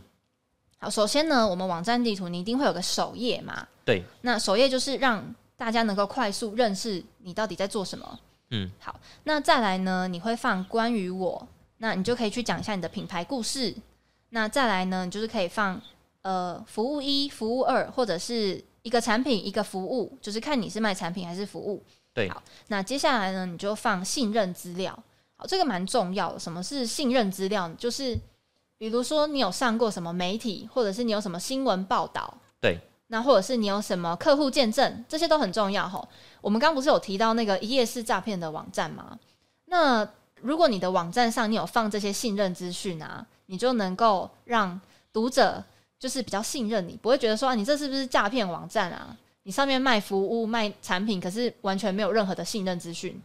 [0.78, 3.68] 好，首先呢，我们网站地图你一定会有个首页嘛？
[3.84, 4.02] 对。
[4.22, 8.20] 那首页就是让大家能够快速认识你到底在做什么。
[8.52, 11.48] 嗯，好，那再来呢，你会放关于我，
[11.80, 13.76] 那你就可以去讲一下你的品牌故事。
[14.30, 15.82] 那再来呢，你就是可以放
[16.22, 21.84] 呃服务一、服务二，或者是一个产品一个服务，就是看你是卖产品还是服务。
[22.14, 22.30] 对。
[22.30, 24.98] 好，那接下来呢，你就放信任资料。
[25.38, 26.40] 好，这个蛮重要的。
[26.40, 27.70] 什么是信任资料？
[27.78, 28.18] 就是
[28.78, 32.80] 比如说你有上过什么媒体，或者是你有什么新闻报道，对。
[33.08, 36.06] 那或者是你有什么客户见证，这些都很重要哈。
[36.42, 39.20] 我们刚不是有提到那个一页式诈骗的网站吗？
[39.66, 40.08] 那
[40.42, 44.82] 如果你的网站上你有放这些信任资讯啊，你就能够让
[45.14, 45.64] 读者
[46.00, 49.16] 就是比较信任你，不会觉得说你这是不是诈骗网站啊？
[49.44, 53.22] 你上面卖服务卖产品，可是完全没有任何的信任资讯。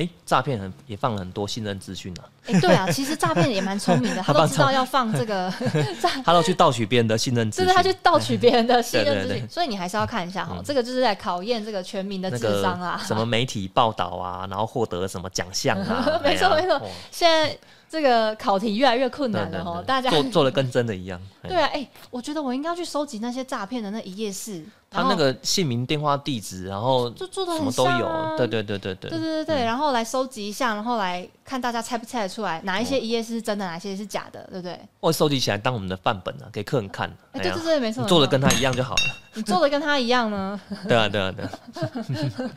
[0.00, 2.24] 哎，诈骗很也放了很多信任资讯啊。
[2.46, 5.52] 哎，对啊， 其实诈骗也蛮聪明的，他都知道要放这个，
[6.24, 13.02] 他都去盗取别人的信任资讯，就是他去盗取别人的信任资讯，所以你还是要看一下哈，这个就是在考验这个全民的智商啊。
[13.06, 16.20] 什么媒体报道啊，然后获得什么奖项啊？
[16.24, 16.80] 没错没错，
[17.10, 17.56] 现在。
[17.90, 21.20] 这个考题越来越困难了哈，大家做 做的跟真的一样。
[21.42, 24.64] 对啊，哎，我觉得我应该要去收集那些诈骗的那一页式。
[24.92, 28.36] 他那个姓名、电话、地址，然后就做的什么都有。
[28.36, 29.10] 对对对对对。
[29.10, 34.78] 对对对对，然后来收集一下，然后来看大家猜不猜得出来哪一些一页是真的，哪些是假的，对不对？
[35.00, 37.08] 我收集起来当我们的范本啊，给客人看。
[37.32, 38.04] 哎，对对对，没错。
[38.04, 39.02] 做的跟他一样就好了。
[39.34, 40.60] 你做的跟他一样呢？
[40.88, 41.44] 对啊对啊对。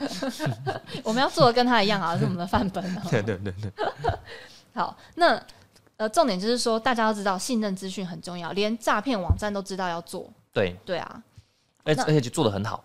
[1.03, 2.83] 我们要做的跟他一样啊，是我们的范本。
[3.11, 3.71] 对对对对。
[4.73, 5.41] 好，那。
[5.95, 10.27] 呃，重点就是说，大家要知道信任资讯很重要，连诈骗网站都知道要做。
[10.51, 11.23] 对对啊，
[11.83, 12.83] 而而且就做的很好，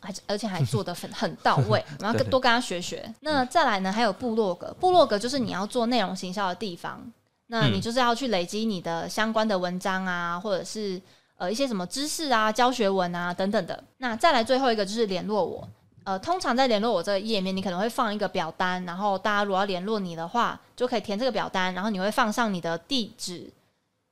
[0.00, 3.14] 还而且还做的很很到位， 我们要多跟他学学。
[3.20, 7.00] 那再来呢，还有部落格，部落格就是你要做内容行销的地方，
[7.46, 11.00] 那你就是要去累积你的相关的文章啊，或者是
[11.36, 13.82] 呃一些什么知识啊、教学文啊等等的。
[13.98, 15.66] 那再来最后一个就是联络我。
[16.04, 23.52] 呃，通常在联络我这个页面，你可能会放一个表单，然后大家如果要联络你的话，就可以填这个表单，然后你会放上你的地址、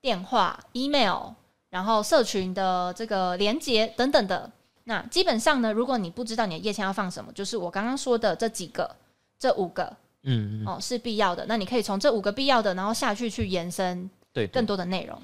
[0.03, 1.31] 电话、email，
[1.71, 4.51] 然后社群的这个连接等等的。
[4.85, 8.95] 那基本上呢，如果你不知道你的页签要放什么，就是我刚刚说的这几个、
[9.39, 11.47] 这五个，嗯，哦，是必要的。
[11.47, 15.19] 那你可以从这五个必要的，然后下去去延伸对更多的内容。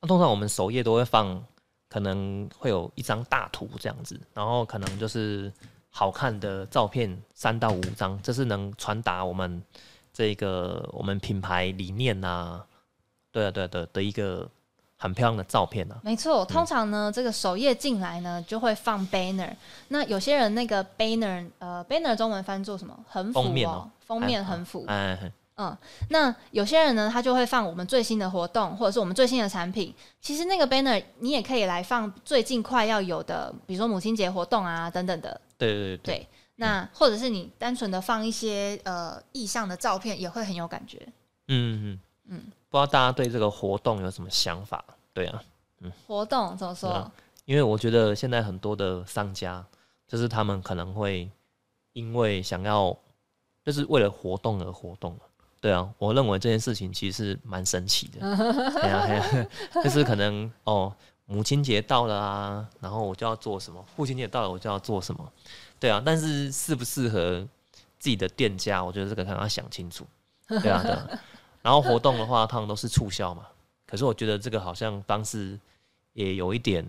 [0.00, 1.44] 那通常我们首页都会放，
[1.88, 5.52] 可能会有一张大图这样子，然后可能就是。
[5.98, 9.62] 好看的照片三到五张，这是能传达我们
[10.12, 12.60] 这个我们品牌理念呐，
[13.32, 14.46] 对啊对啊对的一个
[14.98, 15.96] 很漂亮的照片啊。
[16.02, 19.50] 没错，通常呢，这个首页进来呢就会放 banner。
[19.88, 22.94] 那有些人那个 banner，呃，banner 中文翻做什么？
[23.08, 24.84] 横幅哦，封面横幅。
[24.88, 25.32] 哎。
[25.58, 25.74] 嗯，
[26.10, 29.94] 那有些人呢，他就会放我们最新的活动，或者是我们最新的产品。
[30.20, 35.40] 其实那个 banner 你也可以来放最近快要有的，比如说母亲节活动啊等等的。
[35.58, 36.28] 对对对。
[36.56, 40.98] 那或者是你单纯的放一些呃意向的照片，也会很有感觉。
[41.48, 42.38] 嗯嗯嗯。
[42.68, 44.84] 不知道大家对这个活动有什么想法？
[45.12, 45.42] 对啊，
[45.80, 45.92] 嗯。
[46.06, 47.10] 活动怎么说？
[47.44, 49.64] 因为我觉得现在很多的商家，
[50.08, 51.30] 就是他们可能会
[51.92, 52.96] 因为想要，
[53.64, 55.16] 就是为了活动而活动
[55.60, 58.20] 对啊，我认为这件事情其实是蛮神奇的。
[58.80, 59.46] 对啊，
[59.84, 60.94] 就是可能哦，
[61.26, 65.32] 母亲节到了啊，然后我就要做什么；父亲节到了，我就要做什么。
[65.78, 67.46] 对啊，但是适不适合
[67.98, 70.06] 自己的店家，我觉得这个可能要想清楚。
[70.48, 71.08] 对啊，对啊。
[71.62, 73.44] 然后活动的话，他们都是促销嘛。
[73.86, 75.58] 可是我觉得这个好像方式
[76.12, 76.88] 也有一点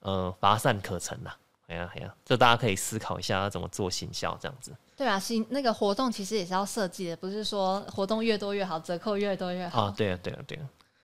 [0.00, 1.30] 呃乏善可陈呐。
[1.68, 4.74] 哎呀哎呀，这大家可以思考一下要怎么做行销这样子。
[4.96, 9.84] 对啊，行那个活动其实也是要设计的，不是说活动越多越好，折扣越多越好。
[9.84, 10.68] 啊，对啊，对啊，对啊。